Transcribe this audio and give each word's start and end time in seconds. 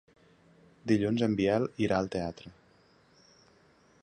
Dilluns 0.91 1.25
en 1.27 1.37
Biel 1.41 1.69
irà 1.89 2.01
al 2.01 2.11
teatre. 2.17 2.53